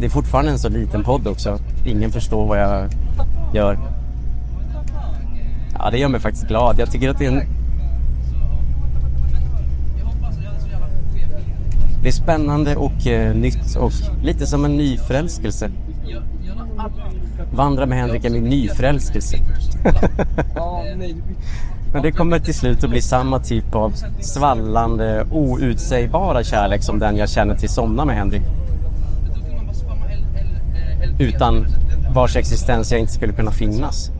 Det 0.00 0.06
är 0.06 0.10
fortfarande 0.10 0.50
en 0.50 0.58
så 0.58 0.68
liten 0.68 1.04
podd 1.04 1.26
också. 1.26 1.58
Ingen 1.86 2.10
förstår 2.10 2.46
vad 2.46 2.58
jag 2.58 2.88
gör. 3.54 3.78
Ja, 5.78 5.90
det 5.90 5.98
gör 5.98 6.08
mig 6.08 6.20
faktiskt 6.20 6.48
glad. 6.48 6.78
Jag 6.78 6.90
tycker 6.90 7.10
att 7.10 7.18
det 7.18 7.26
är 7.26 7.30
en... 7.32 7.55
Det 12.06 12.10
är 12.10 12.12
spännande 12.12 12.76
och 12.76 13.06
eh, 13.06 13.34
nytt 13.34 13.76
och 13.76 13.92
lite 14.22 14.46
som 14.46 14.64
en 14.64 14.76
nyförälskelse. 14.76 15.70
Vandra 17.52 17.86
med 17.86 17.98
Henrik 17.98 18.24
är 18.24 18.30
min 18.30 18.44
nyförälskelse. 18.44 19.36
Men 21.92 22.02
det 22.02 22.12
kommer 22.12 22.38
till 22.38 22.54
slut 22.54 22.84
att 22.84 22.90
bli 22.90 23.02
samma 23.02 23.38
typ 23.38 23.74
av 23.74 23.92
svallande, 24.20 25.26
outsägbara 25.30 26.44
kärlek 26.44 26.82
som 26.82 26.98
den 26.98 27.16
jag 27.16 27.28
känner 27.28 27.54
till 27.54 27.68
Somna 27.68 28.04
med 28.04 28.16
Henrik. 28.16 28.42
Utan 31.18 31.66
vars 32.14 32.36
existens 32.36 32.92
jag 32.92 33.00
inte 33.00 33.12
skulle 33.12 33.32
kunna 33.32 33.50
finnas. 33.50 34.10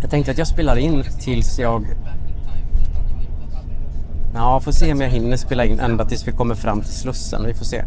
Jag 0.00 0.10
tänkte 0.10 0.30
att 0.30 0.38
jag 0.38 0.46
spelar 0.46 0.76
in 0.76 1.04
tills 1.20 1.58
jag... 1.58 1.86
Ja, 4.36 4.60
får 4.60 4.72
se 4.72 4.92
om 4.92 5.00
jag 5.00 5.08
hinner 5.08 5.36
spela 5.36 5.64
in 5.64 5.80
ända 5.80 6.04
tills 6.04 6.28
vi 6.28 6.32
kommer 6.32 6.54
fram 6.54 6.80
till 6.80 6.92
Slussen. 6.92 7.46
Vi 7.46 7.54
får 7.54 7.64
se. 7.64 7.84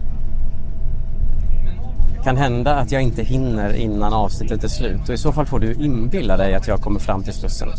kan 2.24 2.38
hända 2.38 2.76
att 2.76 2.92
jag 2.92 3.02
inte 3.02 3.24
hinner 3.24 3.74
innan 3.74 4.14
avsnittet 4.14 4.64
är 4.64 4.68
slut 4.68 5.10
och 5.10 5.14
i 5.14 5.18
så 5.18 5.32
fall 5.32 5.46
får 5.46 5.60
du 5.60 5.74
inbilla 5.74 6.38
dig 6.38 6.56
att 6.56 6.68
jag 6.68 6.82
kommer 6.82 7.00
fram 7.00 7.24
till 7.24 7.34
Slussen. 7.34 7.70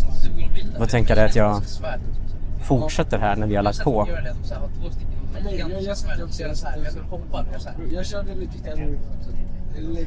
Vad 0.79 0.89
tänka 0.89 1.15
dig 1.15 1.25
att 1.25 1.37
jag 1.37 1.63
fortsätter 2.63 3.19
här 3.19 3.37
när 3.37 3.47
vi 3.47 3.57
har 3.57 3.63
lagt 3.63 3.85
på. 3.85 4.09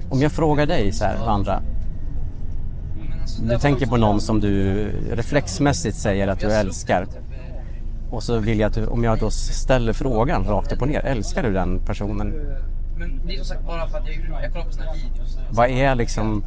Om 0.09 0.21
jag 0.21 0.31
frågar 0.31 0.65
dig 0.65 0.91
så 0.91 1.05
här, 1.05 1.17
Vandra. 1.25 1.61
Du 3.49 3.57
tänker 3.57 3.87
på 3.87 3.97
någon 3.97 4.21
som 4.21 4.39
du 4.39 4.85
reflexmässigt 5.11 5.97
säger 5.97 6.27
att 6.27 6.39
du 6.39 6.51
älskar. 6.51 7.07
Och 8.13 8.23
så 8.23 8.39
vill 8.39 8.59
jag 8.59 8.67
att 8.67 8.73
du, 8.73 8.85
om 8.85 9.03
jag 9.03 9.19
då 9.19 9.31
ställer 9.31 9.93
frågan 9.93 10.43
rakt 10.43 10.71
upp 10.71 10.81
och 10.81 10.87
ner. 10.87 10.99
Älskar 10.99 11.43
du 11.43 11.53
den 11.53 11.79
personen? 11.79 12.33
Men 12.97 13.21
det 13.25 13.33
är 13.33 13.37
som 13.37 13.45
sagt 13.45 13.65
bara 13.65 13.87
för 13.87 13.97
att 13.97 14.07
jag, 14.07 14.43
jag 14.43 14.51
kollar 14.53 14.65
på 14.65 14.71
såna 14.71 14.85
här 14.85 14.95
videos. 14.95 15.37
Vad 15.49 15.69
är 15.69 15.95
liksom 15.95 16.43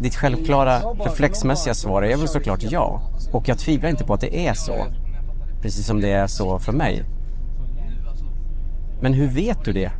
ditt 0.00 0.14
självklara 0.14 0.78
reflexmässiga 0.78 1.74
svar 1.74 2.02
är 2.02 2.16
väl 2.16 2.28
såklart 2.28 2.62
ja. 2.62 3.02
Och 3.32 3.48
jag 3.48 3.58
tvivlar 3.58 3.90
inte 3.90 4.04
på 4.04 4.14
att 4.14 4.20
det 4.20 4.46
är 4.46 4.54
så. 4.54 4.86
Precis 5.62 5.86
som 5.86 6.00
det 6.00 6.10
är 6.10 6.26
så 6.26 6.58
för 6.58 6.72
mig. 6.72 7.04
Men 9.00 9.12
hur 9.12 9.28
vet 9.28 9.64
du 9.64 9.72
det? 9.72 9.90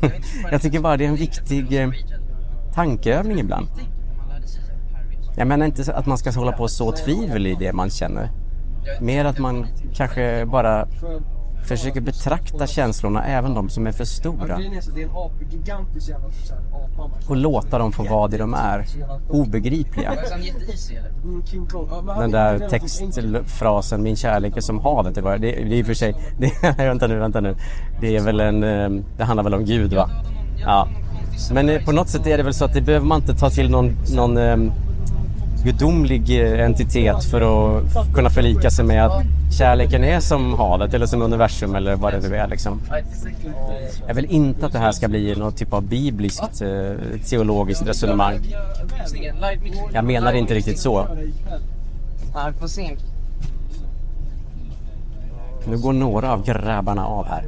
jag 0.50 0.62
tycker 0.62 0.80
bara 0.80 0.96
det 0.96 1.04
är 1.04 1.08
en 1.08 1.16
viktig 1.16 1.82
eh, 1.82 1.90
tankeövning 2.74 3.38
ibland. 3.38 3.68
Jag 5.36 5.46
menar 5.46 5.66
inte 5.66 5.94
att 5.94 6.06
man 6.06 6.18
ska 6.18 6.30
hålla 6.30 6.52
på 6.52 6.62
och 6.62 6.70
så 6.70 6.92
tvivel 6.92 7.46
i 7.46 7.54
det 7.54 7.72
man 7.72 7.90
känner. 7.90 8.43
Mer 9.00 9.24
att 9.24 9.38
man 9.38 9.66
kanske 9.94 10.46
bara 10.46 10.86
försöker 11.64 12.00
betrakta 12.00 12.66
känslorna, 12.66 13.24
även 13.24 13.54
de 13.54 13.68
som 13.68 13.86
är 13.86 13.92
för 13.92 14.04
stora. 14.04 14.56
Det. 14.56 15.08
Och 17.28 17.36
låta 17.36 17.78
dem 17.78 17.92
få 17.92 18.02
vara 18.02 18.28
det 18.28 18.38
de 18.38 18.54
är. 18.54 18.86
Obegripliga. 19.30 20.12
Mm, 20.12 21.42
Den 22.06 22.34
är 22.34 22.58
där 22.58 22.68
textfrasen 22.68 24.02
Min 24.02 24.16
kärlek 24.16 24.56
är 24.56 24.60
som 24.60 24.78
havet. 24.80 25.14
Det, 25.14 25.20
var, 25.22 25.38
det, 25.38 25.38
det 25.38 25.60
är 25.62 25.66
i 25.72 25.82
och 25.82 25.86
för 25.86 25.94
sig... 25.94 26.14
Det, 26.38 26.74
vänta 26.78 27.06
nu, 27.06 27.18
vänta 27.18 27.40
nu. 27.40 27.56
Det 28.00 28.16
är 28.16 28.20
väl 28.20 28.40
en... 28.40 28.64
eh, 28.64 29.02
Det 29.16 29.24
handlar 29.24 29.44
väl 29.44 29.54
om 29.54 29.64
Gud 29.64 29.92
va? 29.94 30.10
Ja. 30.62 30.88
Men 31.52 31.68
eh, 31.68 31.84
på 31.84 31.92
något 31.92 32.08
sätt 32.08 32.26
är 32.26 32.36
det 32.36 32.42
väl 32.42 32.54
så 32.54 32.64
att 32.64 32.72
det 32.74 32.80
behöver 32.80 33.06
man 33.06 33.20
inte 33.20 33.34
ta 33.34 33.50
till 33.50 33.70
någon, 33.70 33.96
någon 34.16 34.36
eh, 34.36 34.56
gudomlig 35.64 36.40
eh, 36.40 36.64
entitet 36.64 37.24
för 37.24 37.40
att 37.40 38.14
kunna 38.14 38.30
förlika 38.30 38.70
sig 38.70 38.84
med 38.84 39.06
att 39.06 39.22
kärleken 39.58 40.04
är 40.04 40.20
som 40.20 40.54
havet 40.54 40.94
eller 40.94 41.06
som 41.06 41.22
universum 41.22 41.74
eller 41.74 41.96
vad 41.96 42.12
det 42.12 42.28
nu 42.28 42.36
är 42.36 42.48
liksom. 42.48 42.80
Jag 44.06 44.14
vill 44.14 44.24
inte 44.24 44.66
att 44.66 44.72
det 44.72 44.78
här 44.78 44.92
ska 44.92 45.08
bli 45.08 45.34
någon 45.36 45.52
typ 45.52 45.72
av 45.72 45.82
bibliskt 45.82 46.62
eh, 46.62 47.20
teologiskt 47.28 47.86
resonemang. 47.86 48.34
Jag 49.92 50.04
menar 50.04 50.32
inte 50.32 50.54
riktigt 50.54 50.78
så. 50.78 51.06
Nu 55.66 55.78
går 55.78 55.92
några 55.92 56.32
av 56.32 56.44
grabbarna 56.44 57.06
av 57.06 57.26
här. 57.26 57.44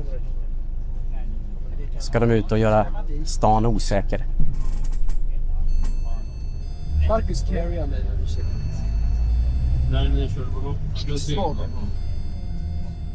Ska 1.99 2.21
de 2.21 2.31
ut 2.31 2.53
och 2.53 2.59
göra 2.59 2.87
stan 3.25 3.67
osäker. 3.67 4.25
Marcus 7.09 7.43
carryar 7.43 7.87
mig. 7.87 8.01
När 9.93 10.09
ni 10.09 10.29
kör 10.29 10.47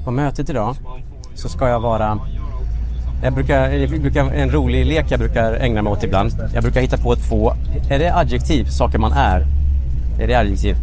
på 0.06 0.12
mötet 0.12 0.50
idag 0.50 0.76
så 1.36 1.50
ska 1.50 1.70
jag 1.70 1.80
vara... 1.80 2.20
Jag 3.24 3.34
brukar, 3.34 3.70
jag 3.70 4.02
brukar, 4.02 4.32
en 4.32 4.52
rolig 4.52 4.86
lek 4.86 5.06
jag 5.10 5.20
brukar 5.20 5.54
ägna 5.54 5.82
mig 5.82 5.94
åt 5.94 6.04
ibland. 6.04 6.32
Jag 6.54 6.64
brukar 6.64 6.82
hitta 6.82 6.98
på 6.98 7.16
två... 7.16 7.54
Är 7.90 8.00
det 8.00 8.16
adjektiv? 8.16 8.66
Saker 8.66 8.98
man 8.98 9.12
är? 9.12 9.46
Är 10.20 10.28
det 10.28 10.36
adjektiv? 10.36 10.78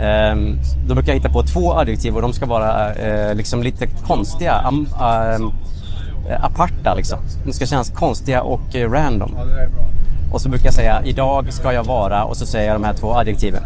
Ehm, 0.00 0.58
då 0.86 0.94
brukar 0.94 1.12
jag 1.12 1.16
hitta 1.16 1.28
på 1.28 1.42
två 1.42 1.72
adjektiv 1.72 2.16
och 2.16 2.22
de 2.22 2.32
ska 2.32 2.46
vara 2.46 2.94
eh, 2.94 3.34
liksom 3.34 3.62
lite 3.62 3.86
konstiga. 3.86 4.72
Ehm, 5.00 5.50
eh, 6.28 6.44
aparta 6.44 6.94
liksom. 6.94 7.18
De 7.44 7.52
ska 7.52 7.66
kännas 7.66 7.90
konstiga 7.90 8.42
och 8.42 8.76
eh, 8.76 8.90
random. 8.90 9.36
Och 10.32 10.40
så 10.40 10.48
brukar 10.48 10.64
jag 10.66 10.74
säga 10.74 11.02
idag 11.04 11.52
ska 11.52 11.72
jag 11.72 11.84
vara 11.84 12.24
och 12.24 12.36
så 12.36 12.46
säger 12.46 12.66
jag 12.68 12.80
de 12.80 12.84
här 12.84 12.94
två 12.94 13.14
adjektiven. 13.14 13.62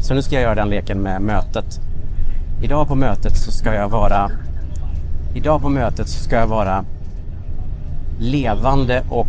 Så 0.00 0.14
nu 0.14 0.22
ska 0.22 0.34
jag 0.34 0.42
göra 0.42 0.54
den 0.54 0.68
leken 0.68 0.98
med 0.98 1.22
mötet. 1.22 1.80
Idag 2.62 2.88
på 2.88 2.94
mötet 2.94 3.36
så 3.36 3.50
ska 3.52 3.74
jag 3.74 3.88
vara 3.88 4.30
Idag 5.34 5.60
på 5.60 5.68
mötet 5.68 6.08
så 6.08 6.24
ska 6.24 6.36
jag 6.36 6.46
vara 6.46 6.84
levande 8.18 9.02
och 9.10 9.28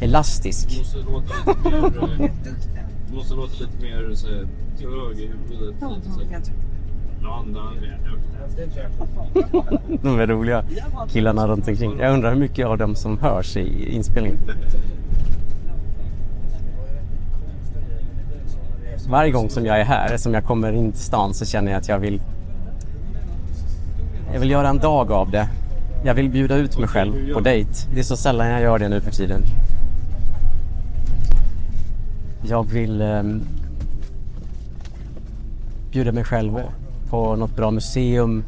elastisk. 0.00 0.78
måste 0.78 0.98
låta 0.98 1.34
lite 1.46 1.70
mer... 1.70 2.26
eh, 2.26 3.14
måste 3.14 3.34
låta 3.34 3.52
lite 3.52 3.82
mer 3.82 4.14
så 4.14 4.26
här, 4.26 4.46
till 4.78 4.86
höger 4.88 5.22
i 5.22 5.30
huvudet. 5.50 5.74
De 10.02 10.20
är 10.20 10.26
roliga 10.26 10.64
killarna 11.08 11.48
runt 11.48 11.68
omkring. 11.68 11.98
Jag 11.98 12.14
undrar 12.14 12.32
hur 12.32 12.40
mycket 12.40 12.66
av 12.66 12.78
dem 12.78 12.94
som 12.94 13.18
hörs 13.18 13.56
i 13.56 13.94
inspelningen. 13.94 14.38
Varje 19.08 19.30
gång 19.32 19.50
som 19.50 19.66
jag 19.66 19.80
är 19.80 19.84
här, 19.84 20.16
som 20.16 20.34
jag 20.34 20.44
kommer 20.44 20.72
in 20.72 20.92
till 20.92 21.00
stan 21.00 21.34
så 21.34 21.44
känner 21.44 21.72
jag 21.72 21.78
att 21.78 21.88
jag 21.88 21.98
vill 21.98 22.20
Jag 24.32 24.40
vill 24.40 24.50
göra 24.50 24.68
en 24.68 24.78
dag 24.78 25.12
av 25.12 25.30
det. 25.30 25.48
Jag 26.04 26.14
vill 26.14 26.30
bjuda 26.30 26.56
ut 26.56 26.78
mig 26.78 26.88
själv 26.88 27.32
på 27.34 27.40
dejt. 27.40 27.70
Det 27.94 28.00
är 28.00 28.04
så 28.04 28.16
sällan 28.16 28.48
jag 28.48 28.62
gör 28.62 28.78
det 28.78 28.88
nu 28.88 29.00
för 29.00 29.10
tiden. 29.10 29.42
Jag 32.48 32.70
vill 32.70 33.00
ehm, 33.00 33.42
bjuda 35.90 36.12
mig 36.12 36.24
själv 36.24 36.60
på 37.10 37.36
något 37.36 37.56
bra 37.56 37.70
museum. 37.70 38.44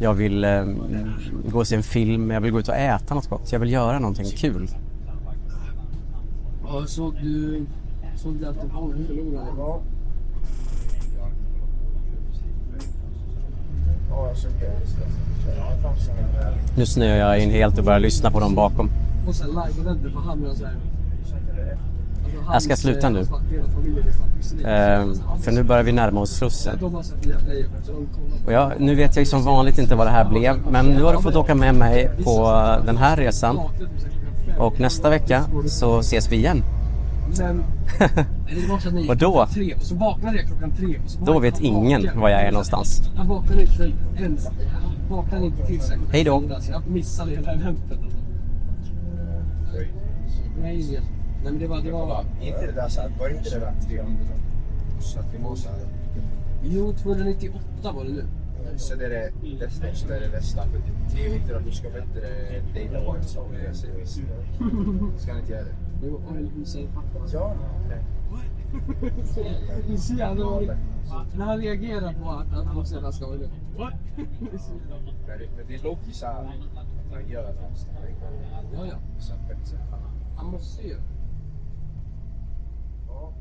Jag 0.00 0.14
vill 0.14 0.44
ehm, 0.44 0.78
gå 1.48 1.58
och 1.58 1.66
se 1.66 1.76
en 1.76 1.82
film. 1.82 2.30
Jag 2.30 2.40
vill 2.40 2.52
gå 2.52 2.60
ut 2.60 2.68
och 2.68 2.76
äta 2.76 3.14
något 3.14 3.28
gott. 3.28 3.52
Jag 3.52 3.60
vill 3.60 3.72
göra 3.72 3.98
någonting 3.98 4.26
kul. 4.26 4.68
Såg 6.86 7.14
du... 7.14 7.66
Såg 8.16 8.34
du 8.34 8.46
att 8.46 8.56
de 8.60 8.70
förlorade? 8.70 9.48
Ja. 9.58 9.80
Nu 16.76 16.86
snöar 16.86 17.16
jag 17.16 17.38
in 17.40 17.50
helt 17.50 17.78
och 17.78 17.84
börjar 17.84 18.00
lyssna 18.00 18.30
på 18.30 18.40
dem 18.40 18.54
bakom. 18.54 18.90
Alltså, 19.26 19.44
Jag 22.52 22.62
ska 22.62 22.76
sluta 22.76 23.10
nu. 23.10 23.26
Ehm, 24.64 25.14
för 25.42 25.52
nu 25.52 25.62
börjar 25.62 25.82
vi 25.82 25.92
närma 25.92 26.20
oss 26.20 26.30
Slussen. 26.30 26.78
Och 28.46 28.52
jag, 28.52 28.72
nu 28.78 28.94
vet 28.94 29.16
jag 29.16 29.22
ju 29.22 29.26
som 29.26 29.44
vanligt 29.44 29.78
inte 29.78 29.94
vad 29.94 30.06
det 30.06 30.10
här 30.10 30.28
blev. 30.28 30.56
Men 30.70 30.86
nu 30.86 31.02
har 31.02 31.12
du 31.12 31.22
fått 31.22 31.36
åka 31.36 31.54
med 31.54 31.74
mig 31.74 32.10
på 32.24 32.46
den 32.86 32.96
här 32.96 33.16
resan. 33.16 33.60
Och 34.58 34.80
nästa 34.80 35.10
vecka 35.10 35.44
så 35.66 35.98
ses 35.98 36.32
vi 36.32 36.36
igen. 36.36 36.62
Men... 37.38 37.64
det 38.48 38.68
var 38.68 38.78
så 38.78 38.88
att 38.88 38.94
ni 38.94 39.10
Och 39.10 39.18
Tre, 39.46 39.74
så 39.80 39.94
vaknade 39.94 40.36
jag 40.36 40.46
klockan 40.46 40.72
tre. 40.76 40.98
Och 41.04 41.10
så 41.10 41.18
var 41.20 41.26
Då 41.26 41.34
jag 41.34 41.40
vet 41.40 41.54
vaken. 41.54 41.66
ingen 41.66 42.20
var 42.20 42.28
jag 42.28 42.40
är 42.40 42.52
någonstans. 42.52 43.10
Jag 43.16 43.24
vaknade 43.24 43.62
inte 43.62 43.92
ens. 44.18 44.48
Jag 45.08 45.16
vaknade 45.16 45.46
inte 45.46 45.66
till 45.66 45.80
sig. 45.80 45.98
Hej 46.10 46.24
då. 46.24 46.42
Så 46.60 46.72
Jag 46.72 46.86
missade 46.86 47.30
hela 47.30 47.52
eventet. 47.52 47.98
Nej, 50.62 51.00
men 51.44 51.58
det 51.58 51.66
var... 51.66 51.82
Det 51.82 51.90
var 51.90 52.24
Inte 52.42 52.66
det 52.66 52.72
där 52.72 52.88
så 52.88 53.00
var 53.18 53.28
det 53.28 53.36
inte 53.36 53.50
det 53.50 53.60
där 53.60 53.74
300? 53.88 54.24
Så 55.00 55.18
att 55.18 55.34
vi 55.34 55.38
måste... 55.38 55.68
jo, 56.62 56.92
298 56.92 57.92
var 57.92 58.04
det 58.04 58.10
nu. 58.10 58.24
Så 58.76 58.94
det 58.94 59.04
är 59.04 59.10
det 59.10 59.30
det 59.60 59.70
största, 59.70 60.08
det 60.08 60.28
bästa. 60.32 60.62
För 60.62 60.82
det 61.14 61.24
är 61.24 61.28
ju 61.28 61.36
inte 61.36 61.56
att 61.56 61.64
du 61.64 61.70
ska 61.70 61.88
bättre 66.10 66.34
dejta 66.34 66.44
bort 66.44 66.44
som 66.44 66.44
jag 66.44 66.44
säger 66.44 66.44
visst. 66.44 66.44
Ska 66.44 66.44
ni 66.44 66.44
inte 66.44 66.44
göra 66.44 66.44
det? 66.44 66.44
Jo, 66.44 66.44
oj, 66.48 66.52
du 66.56 66.64
säger 66.64 66.88
pappa. 66.92 67.26
Ja. 67.32 67.54
Det 69.86 69.92
är 69.92 69.96
så 69.96 70.14
jävla 70.14 70.44
roligt. 70.44 70.70
När 71.36 71.44
han 71.44 71.58
reagerar 71.58 72.12
på 72.22 72.30
att, 72.30 72.52
att 72.52 72.66
han 72.66 72.86
sedan 72.86 73.12
ska 73.12 73.26
vara 73.26 73.38
det. 73.38 73.50
Men 74.16 75.38
det, 75.38 75.48
men 75.56 75.66
det 75.68 75.74
är 75.74 75.82
lågt 75.82 75.98
så 76.12 76.26
här 76.26 76.44
att 76.44 77.10
man 77.10 77.28
gör 77.28 77.50
att 77.50 77.60
man 77.62 77.76
ska 77.76 77.90
Ja, 78.72 78.86
ja. 78.86 78.98
Så 79.18 79.32
att 79.34 79.48
det- 79.48 79.66
så 79.66 79.76
här, 79.76 79.86
Han 80.36 80.46
måste 80.50 80.82
ju. 80.86 80.96
ja. 83.08 83.32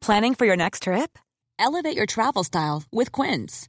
Planning 0.00 0.34
for 0.34 0.46
your 0.46 0.56
next 0.56 0.82
trip? 0.84 1.18
Elevate 1.58 1.96
your 1.96 2.06
travel 2.06 2.44
style 2.44 2.82
with 2.90 3.12
Quince. 3.12 3.68